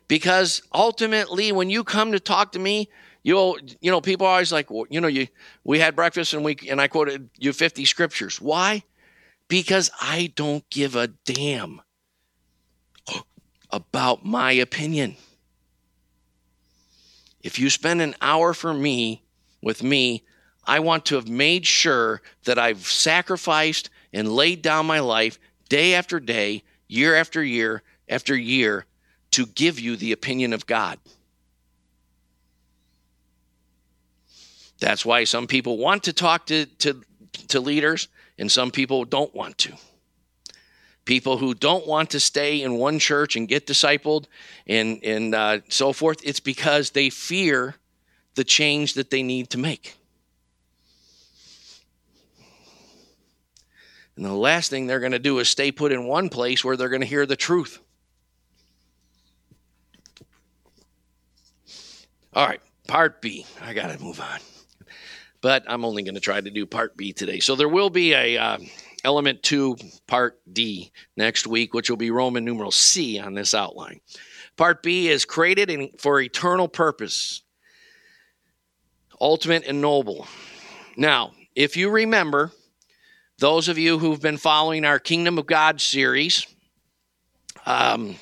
[0.07, 2.89] because ultimately when you come to talk to me
[3.23, 5.27] you'll you know people are always like well, you know you
[5.63, 8.83] we had breakfast and we and i quoted you 50 scriptures why
[9.49, 11.81] because i don't give a damn
[13.69, 15.17] about my opinion
[17.43, 19.21] if you spend an hour for me
[19.61, 20.23] with me
[20.65, 25.93] i want to have made sure that i've sacrificed and laid down my life day
[25.93, 28.85] after day year after year after year
[29.31, 30.99] to give you the opinion of God.
[34.79, 37.01] That's why some people want to talk to, to,
[37.49, 38.07] to leaders
[38.39, 39.73] and some people don't want to.
[41.05, 44.25] People who don't want to stay in one church and get discipled
[44.65, 47.75] and, and uh, so forth, it's because they fear
[48.35, 49.95] the change that they need to make.
[54.15, 56.77] And the last thing they're going to do is stay put in one place where
[56.77, 57.79] they're going to hear the truth.
[62.33, 63.45] All right, part B.
[63.61, 64.39] I got to move on.
[65.41, 67.39] But I'm only going to try to do part B today.
[67.39, 68.57] So there will be a uh,
[69.03, 74.01] element 2 part D next week, which will be Roman numeral C on this outline.
[74.57, 77.41] Part B is created in, for eternal purpose,
[79.21, 80.27] ultimate and noble.
[80.97, 82.51] Now, if you remember,
[83.37, 86.45] those of you who've been following our Kingdom of God series,
[87.65, 88.17] um,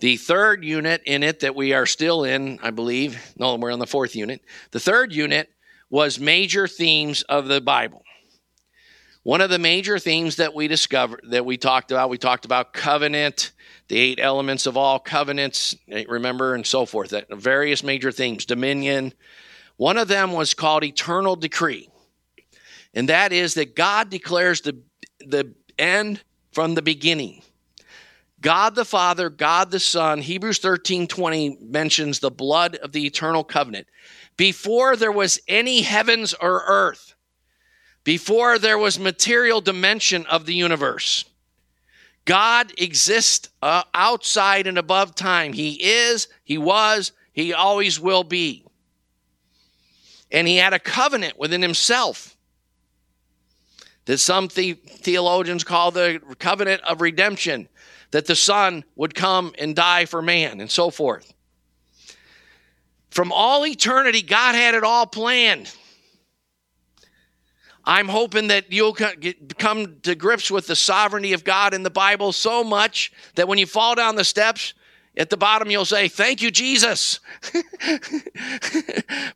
[0.00, 3.78] the third unit in it that we are still in, I believe, no, we're on
[3.78, 4.42] the fourth unit.
[4.70, 5.50] The third unit
[5.90, 8.02] was major themes of the Bible.
[9.22, 12.72] One of the major themes that we discovered, that we talked about, we talked about
[12.72, 13.52] covenant,
[13.88, 18.46] the eight elements of all covenants, eh, remember, and so forth, that various major themes,
[18.46, 19.12] dominion.
[19.76, 21.88] One of them was called eternal decree.
[22.94, 24.80] And that is that God declares the,
[25.20, 26.22] the end
[26.52, 27.42] from the beginning.
[28.40, 33.42] God the Father, God the Son, Hebrews 13 20 mentions the blood of the eternal
[33.42, 33.88] covenant.
[34.38, 37.14] Before there was any heavens or earth,
[38.04, 41.24] before there was material dimension of the universe,
[42.24, 45.52] God exists uh, outside and above time.
[45.52, 48.64] He is, He was, He always will be.
[50.30, 52.36] And He had a covenant within Himself
[54.04, 57.68] that some the- theologians call the covenant of redemption,
[58.12, 61.34] that the Son would come and die for man, and so forth.
[63.10, 65.74] From all eternity, God had it all planned.
[67.84, 72.32] I'm hoping that you'll come to grips with the sovereignty of God in the Bible
[72.32, 74.74] so much that when you fall down the steps,
[75.16, 77.18] at the bottom you'll say, Thank you, Jesus.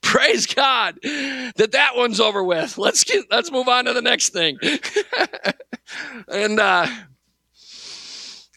[0.02, 2.78] Praise God that that one's over with.
[2.78, 4.58] Let's get, let's move on to the next thing.
[6.28, 6.86] and uh,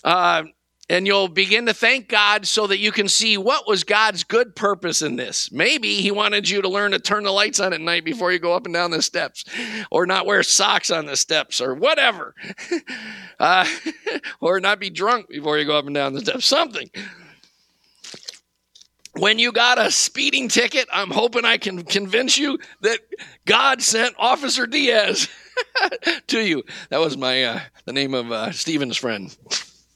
[0.04, 0.44] uh,
[0.88, 4.56] and you'll begin to thank God so that you can see what was God's good
[4.56, 5.52] purpose in this.
[5.52, 8.40] Maybe He wanted you to learn to turn the lights on at night before you
[8.40, 9.46] go up and down the steps,
[9.90, 12.36] or not wear socks on the steps, or whatever,
[13.40, 13.66] uh,
[14.42, 16.46] or not be drunk before you go up and down the steps.
[16.46, 16.90] Something.
[19.18, 23.00] When you got a speeding ticket, I'm hoping I can convince you that
[23.46, 25.30] God sent Officer Diaz
[26.28, 26.64] to you.
[26.90, 29.36] That was my uh, the name of uh, Stephen's friend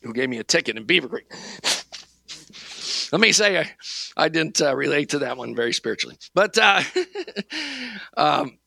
[0.02, 1.32] who gave me a ticket in Beaver Creek.
[3.12, 3.72] Let me say, I,
[4.16, 6.82] I didn't uh, relate to that one very spiritually, but uh,
[8.18, 8.60] um,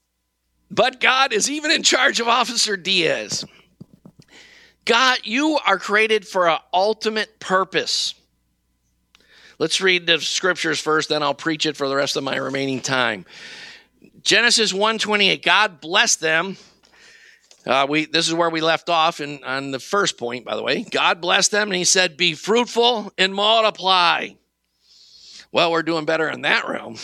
[0.71, 3.45] but God is even in charge of Officer Diaz.
[4.85, 8.15] God, you are created for an ultimate purpose.
[9.59, 12.81] Let's read the scriptures first, then I'll preach it for the rest of my remaining
[12.81, 13.25] time.
[14.23, 15.43] Genesis 1:28.
[15.43, 16.57] God blessed them
[17.67, 20.63] uh, we this is where we left off and on the first point, by the
[20.63, 20.83] way.
[20.83, 24.31] God blessed them and he said, Be fruitful and multiply.
[25.53, 26.97] Well, we're doing better in that realm.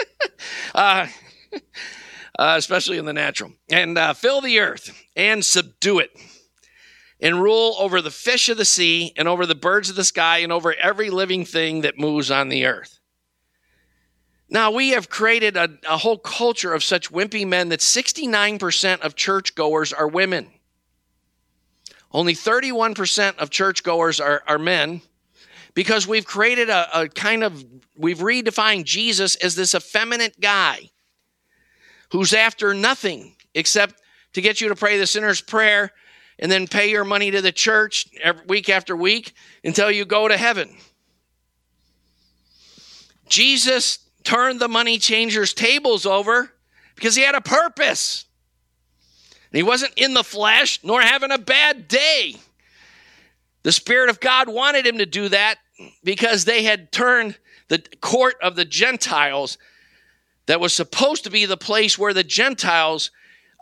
[0.74, 1.08] uh,
[2.38, 3.52] uh, especially in the natural.
[3.70, 6.10] And uh, fill the earth and subdue it,
[7.20, 10.38] and rule over the fish of the sea, and over the birds of the sky,
[10.38, 12.98] and over every living thing that moves on the earth.
[14.52, 19.16] Now, we have created a, a whole culture of such wimpy men that 69% of
[19.16, 20.46] churchgoers are women.
[22.12, 25.00] Only 31% of churchgoers are, are men
[25.72, 27.64] because we've created a, a kind of,
[27.96, 30.90] we've redefined Jesus as this effeminate guy
[32.10, 34.02] who's after nothing except
[34.34, 35.92] to get you to pray the sinner's prayer
[36.38, 39.32] and then pay your money to the church every, week after week
[39.64, 40.76] until you go to heaven.
[43.30, 46.52] Jesus turned the money changers' tables over
[46.94, 48.26] because he had a purpose.
[49.50, 52.36] And he wasn't in the flesh nor having a bad day.
[53.62, 55.56] The Spirit of God wanted him to do that
[56.02, 59.56] because they had turned the court of the Gentiles,
[60.46, 63.10] that was supposed to be the place where the Gentiles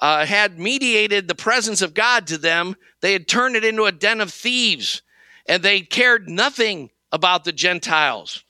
[0.01, 3.92] uh, had mediated the presence of God to them, they had turned it into a
[3.92, 5.03] den of thieves
[5.46, 8.44] and they cared nothing about the Gentiles.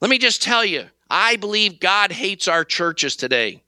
[0.00, 3.62] Let me just tell you I believe God hates our churches today.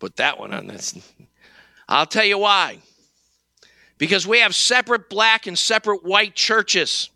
[0.00, 0.98] Put that one on this.
[1.88, 2.78] I'll tell you why.
[3.98, 7.08] Because we have separate black and separate white churches.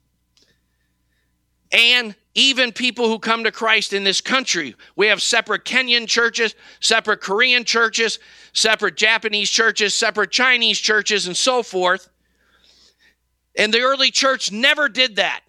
[1.72, 4.76] And even people who come to Christ in this country.
[4.94, 8.18] We have separate Kenyan churches, separate Korean churches,
[8.52, 12.08] separate Japanese churches, separate Chinese churches, and so forth.
[13.56, 15.40] And the early church never did that.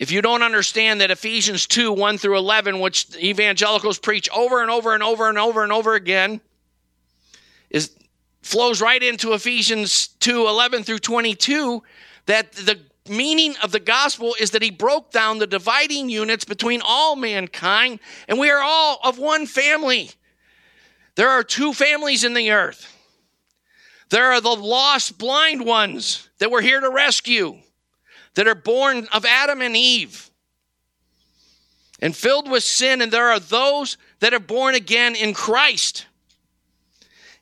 [0.00, 4.70] If you don't understand that Ephesians 2 1 through 11, which evangelicals preach over and
[4.70, 6.40] over and over and over and over again,
[7.68, 7.94] is
[8.40, 11.82] flows right into Ephesians 2 11 through 22,
[12.24, 16.80] that the meaning of the gospel is that he broke down the dividing units between
[16.82, 20.10] all mankind, and we are all of one family.
[21.16, 22.90] There are two families in the earth.
[24.08, 27.58] There are the lost blind ones that we're here to rescue
[28.34, 30.30] that are born of Adam and Eve
[32.00, 36.06] and filled with sin, and there are those that are born again in Christ.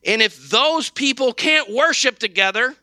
[0.05, 2.75] And if those people can't worship together,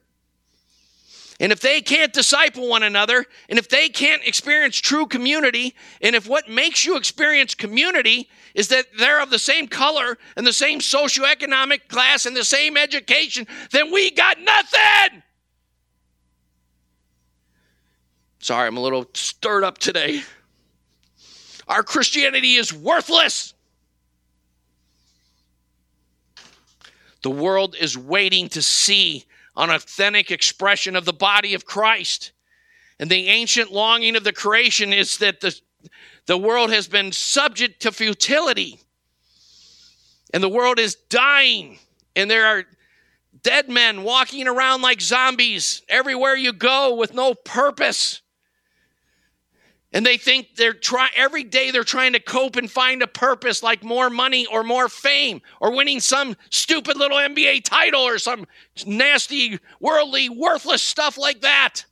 [1.39, 6.15] and if they can't disciple one another, and if they can't experience true community, and
[6.15, 10.53] if what makes you experience community is that they're of the same color and the
[10.53, 15.23] same socioeconomic class and the same education, then we got nothing.
[18.45, 20.21] Sorry, I'm a little stirred up today.
[21.67, 23.55] Our Christianity is worthless.
[27.23, 29.25] The world is waiting to see
[29.57, 32.33] an authentic expression of the body of Christ.
[32.99, 35.59] And the ancient longing of the creation is that the,
[36.27, 38.79] the world has been subject to futility.
[40.35, 41.79] And the world is dying.
[42.15, 42.65] And there are
[43.41, 48.21] dead men walking around like zombies everywhere you go with no purpose.
[49.95, 53.63] And they think they're trying every day they're trying to cope and find a purpose
[53.63, 58.45] like more money or more fame or winning some stupid little NBA title or some
[58.85, 61.85] nasty, worldly, worthless stuff like that.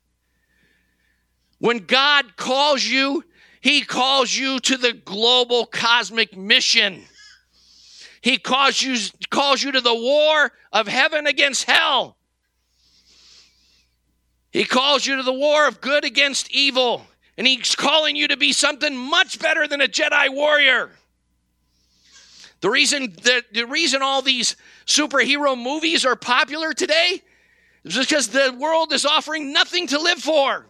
[1.59, 3.23] When God calls you,
[3.61, 7.05] He calls you to the global cosmic mission.
[8.19, 8.97] He calls you,
[9.29, 12.17] calls you to the war of heaven against hell.
[14.51, 17.07] He calls you to the war of good against evil.
[17.38, 20.91] And he's calling you to be something much better than a Jedi warrior.
[22.61, 24.55] The reason that the reason all these
[24.86, 27.21] superhero movies are popular today
[27.84, 30.65] is because the world is offering nothing to live for.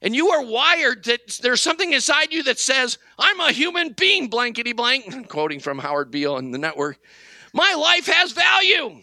[0.00, 4.28] And you are wired that there's something inside you that says, I'm a human being,
[4.28, 5.28] blankety blank.
[5.28, 6.98] Quoting from Howard Beale in the network.
[7.52, 9.02] My life has value.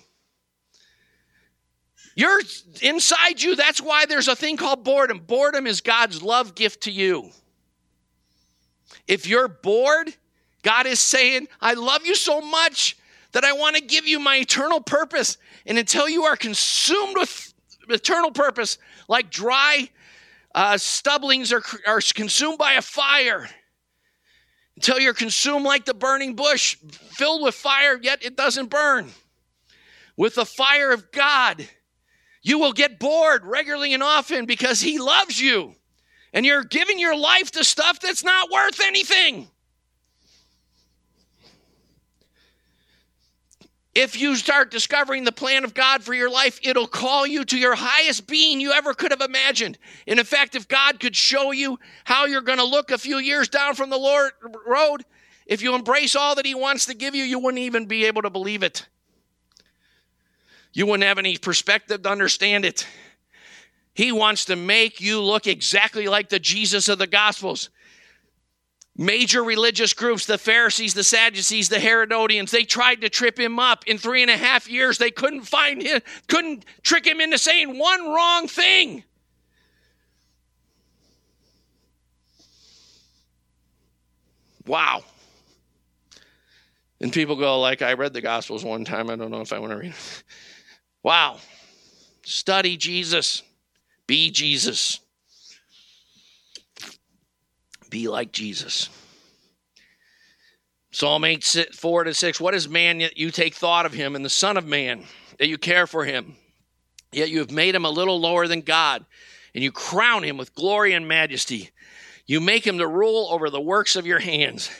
[2.16, 2.42] You're
[2.82, 3.56] inside you.
[3.56, 5.20] That's why there's a thing called boredom.
[5.20, 7.30] Boredom is God's love gift to you.
[9.08, 10.14] If you're bored,
[10.64, 12.98] God is saying, I love you so much
[13.34, 15.38] that I want to give you my eternal purpose.
[15.66, 17.54] And until you are consumed with
[17.90, 18.78] eternal purpose,
[19.10, 19.90] like dry
[20.56, 23.50] uh, stubblings are, are consumed by a fire,
[24.78, 26.78] until you're consumed like the burning bush,
[27.12, 29.12] filled with fire, yet it doesn't burn.
[30.18, 31.68] With the fire of God,
[32.46, 35.74] you will get bored regularly and often because He loves you.
[36.32, 39.48] And you're giving your life to stuff that's not worth anything.
[43.96, 47.58] If you start discovering the plan of God for your life, it'll call you to
[47.58, 49.80] your highest being you ever could have imagined.
[50.06, 53.18] And in fact, if God could show you how you're going to look a few
[53.18, 54.34] years down from the Lord
[54.68, 55.04] road,
[55.48, 58.22] if you embrace all that He wants to give you, you wouldn't even be able
[58.22, 58.88] to believe it.
[60.76, 62.86] You wouldn't have any perspective to understand it.
[63.94, 67.70] He wants to make you look exactly like the Jesus of the Gospels.
[68.98, 73.86] Major religious groups, the Pharisees, the Sadducees, the Herodians, they tried to trip him up.
[73.88, 77.80] In three and a half years, they couldn't find him, couldn't trick him into saying
[77.80, 79.06] one wrong thing.
[84.68, 85.06] Wow.
[87.00, 89.10] And people go like, I read the Gospels one time.
[89.10, 90.24] I don't know if I want to read it.
[91.06, 91.38] Wow.
[92.24, 93.44] Study Jesus.
[94.08, 95.00] Be Jesus.
[97.92, 98.90] Be like Jesus.
[100.90, 102.42] Psalm 8, 4 to 6.
[102.42, 105.04] What is man yet you take thought of him, and the Son of Man
[105.38, 106.38] that you care for him?
[107.12, 109.06] Yet you have made him a little lower than God,
[109.54, 111.70] and you crown him with glory and majesty.
[112.26, 114.72] You make him to rule over the works of your hands.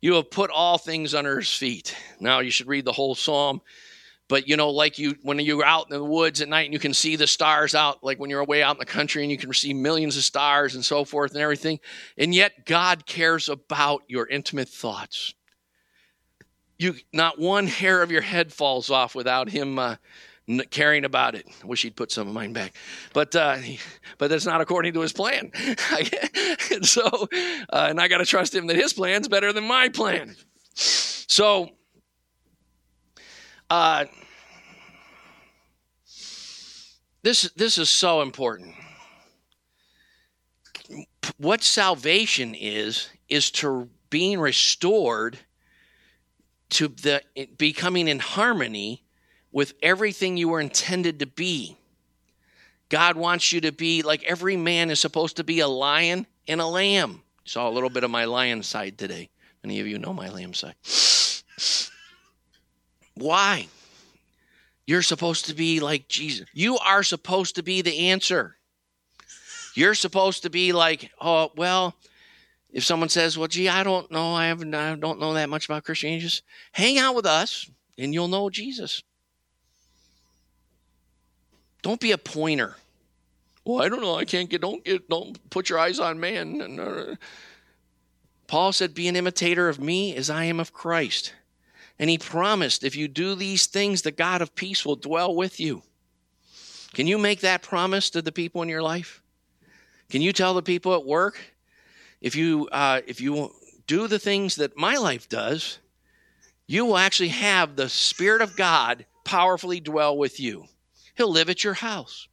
[0.00, 1.96] You have put all things under his feet.
[2.20, 3.60] Now you should read the whole psalm
[4.28, 6.78] but you know like you when you're out in the woods at night and you
[6.78, 9.38] can see the stars out like when you're away out in the country and you
[9.38, 11.78] can see millions of stars and so forth and everything
[12.16, 15.34] and yet god cares about your intimate thoughts.
[16.78, 19.96] You not one hair of your head falls off without him uh,
[20.70, 21.46] caring about it.
[21.62, 22.74] I wish he'd put some of mine back.
[23.12, 23.58] But uh,
[24.18, 25.50] but that's not according to his plan.
[26.70, 27.04] And so
[27.72, 30.36] uh, and i got to trust him that his plan's better than my plan.
[30.74, 31.70] So
[33.70, 34.04] uh,
[37.22, 38.74] this this is so important.
[41.36, 45.38] What salvation is is to being restored
[46.70, 47.22] to the
[47.56, 49.04] becoming in harmony
[49.52, 51.76] with everything you were intended to be.
[52.88, 56.60] God wants you to be like every man is supposed to be a lion and
[56.60, 57.22] a lamb.
[57.44, 59.28] Saw a little bit of my lion side today.
[59.62, 60.74] Many of you know my lamb side.
[63.18, 63.68] Why?
[64.86, 66.48] You're supposed to be like Jesus.
[66.52, 68.56] You are supposed to be the answer.
[69.74, 71.94] You're supposed to be like, oh, well,
[72.72, 75.66] if someone says, well, gee, I don't know, I haven't, I don't know that much
[75.66, 76.42] about Christianity, just
[76.72, 79.02] hang out with us and you'll know Jesus.
[81.82, 82.76] Don't be a pointer.
[83.64, 84.14] Well, I don't know.
[84.14, 84.62] I can't get.
[84.62, 85.08] Don't get.
[85.08, 87.18] Don't put your eyes on man.
[88.46, 91.34] Paul said, "Be an imitator of me as I am of Christ."
[91.98, 95.58] And he promised, if you do these things, the God of peace will dwell with
[95.58, 95.82] you.
[96.94, 99.22] Can you make that promise to the people in your life?
[100.10, 101.38] Can you tell the people at work,
[102.20, 103.52] if you uh, if you
[103.86, 105.78] do the things that my life does,
[106.66, 110.66] you will actually have the Spirit of God powerfully dwell with you.
[111.16, 112.28] He'll live at your house.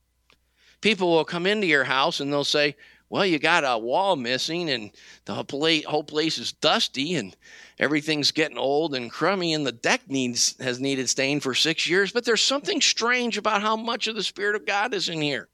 [0.82, 2.76] People will come into your house and they'll say,
[3.09, 4.91] Well, you got a wall missing and
[5.25, 7.35] the whole place is dusty and
[7.77, 12.11] everything's getting old and crummy and the deck needs has needed stain for six years,
[12.11, 15.47] but there's something strange about how much of the Spirit of God is in here.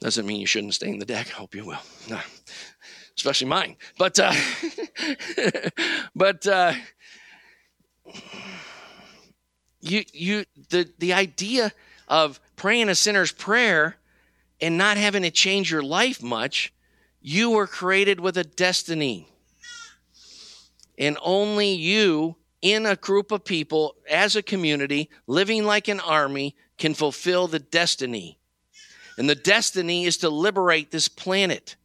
[0.00, 1.28] Doesn't mean you shouldn't stain the deck.
[1.30, 1.80] I hope you will.
[2.08, 2.20] No.
[3.16, 3.76] Especially mine.
[3.98, 4.32] But uh,
[6.14, 6.74] but uh,
[9.80, 11.72] you you the the idea
[12.08, 13.96] of praying a sinner's prayer
[14.60, 16.72] and not having to change your life much,
[17.20, 19.28] you were created with a destiny.
[20.98, 26.56] And only you in a group of people as a community living like an army
[26.78, 28.38] can fulfill the destiny.
[29.18, 31.76] And the destiny is to liberate this planet.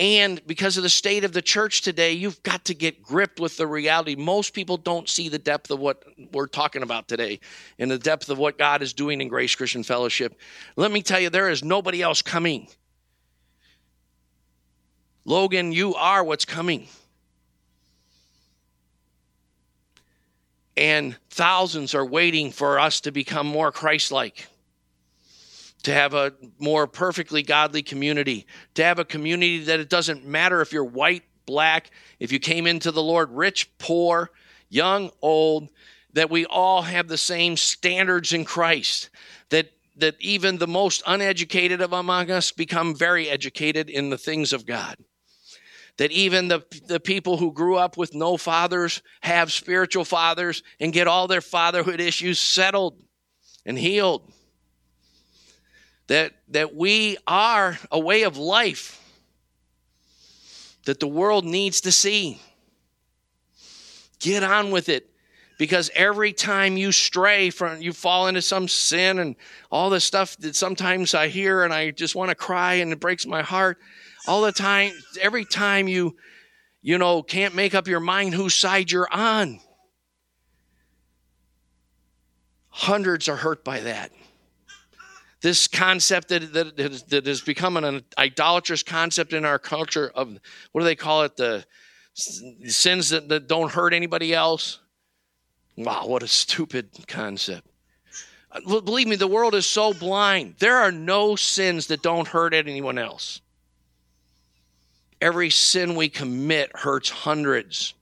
[0.00, 3.58] And because of the state of the church today, you've got to get gripped with
[3.58, 4.14] the reality.
[4.14, 7.38] Most people don't see the depth of what we're talking about today
[7.78, 10.40] and the depth of what God is doing in Grace Christian Fellowship.
[10.76, 12.68] Let me tell you, there is nobody else coming.
[15.26, 16.88] Logan, you are what's coming.
[20.78, 24.48] And thousands are waiting for us to become more Christ like
[25.82, 30.60] to have a more perfectly godly community, to have a community that it doesn't matter
[30.60, 34.30] if you're white, black, if you came into the Lord rich, poor,
[34.68, 35.68] young, old,
[36.12, 39.10] that we all have the same standards in Christ,
[39.48, 44.52] that that even the most uneducated of among us become very educated in the things
[44.52, 44.96] of God.
[45.98, 50.92] That even the, the people who grew up with no fathers have spiritual fathers and
[50.92, 53.02] get all their fatherhood issues settled
[53.66, 54.32] and healed
[56.10, 59.00] that, that we are a way of life
[60.84, 62.40] that the world needs to see.
[64.18, 65.08] Get on with it
[65.56, 69.36] because every time you stray from you fall into some sin and
[69.70, 72.98] all the stuff that sometimes I hear and I just want to cry and it
[72.98, 73.78] breaks my heart
[74.26, 76.16] all the time every time you
[76.82, 79.60] you know can't make up your mind whose side you're on
[82.68, 84.10] hundreds are hurt by that
[85.40, 90.38] this concept that, that, that has become an idolatrous concept in our culture of
[90.72, 91.36] what do they call it?
[91.36, 91.64] The
[92.14, 94.80] sins that, that don't hurt anybody else.
[95.76, 97.66] Wow what a stupid concept.
[98.52, 100.56] Uh, believe me the world is so blind.
[100.58, 103.40] There are no sins that don't hurt anyone else.
[105.20, 107.94] Every sin we commit hurts hundreds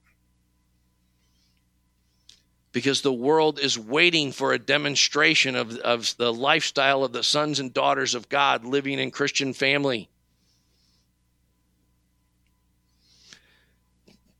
[2.72, 7.60] because the world is waiting for a demonstration of, of the lifestyle of the sons
[7.60, 10.08] and daughters of God living in Christian family.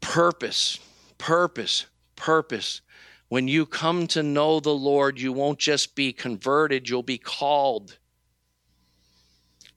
[0.00, 0.78] Purpose,
[1.16, 2.80] purpose, purpose.
[3.28, 7.98] When you come to know the Lord, you won't just be converted, you'll be called.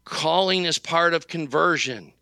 [0.05, 2.13] Calling is part of conversion.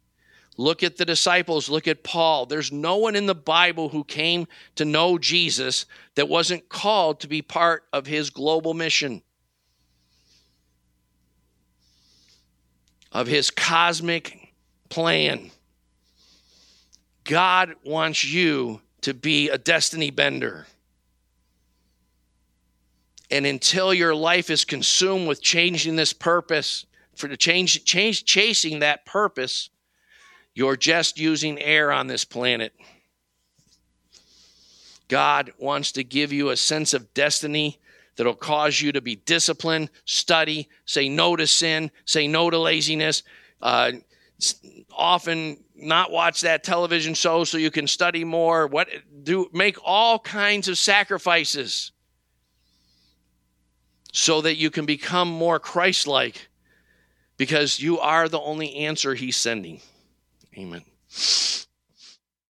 [0.60, 2.46] Look at the disciples, look at Paul.
[2.46, 4.46] There's no one in the Bible who came
[4.76, 5.86] to know Jesus
[6.16, 9.22] that wasn't called to be part of his global mission,
[13.14, 14.54] of his cosmic
[14.90, 15.50] plan.
[17.24, 20.68] God wants you to be a destiny bender.
[23.32, 26.86] And until your life is consumed with changing this purpose,
[27.16, 29.70] for the change, change chasing that purpose,
[30.54, 32.74] you're just using air on this planet.
[35.08, 37.80] God wants to give you a sense of destiny
[38.16, 43.24] that'll cause you to be disciplined, study, say no to sin, say no to laziness,
[43.62, 43.92] uh,
[44.92, 48.68] often not watch that television show so you can study more.
[48.68, 48.90] What
[49.24, 51.92] do make all kinds of sacrifices
[54.12, 56.50] so that you can become more Christ-like
[57.38, 59.82] because you are the only answer he's sending.
[60.60, 60.84] Amen.